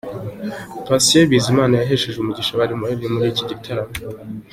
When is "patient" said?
0.85-1.27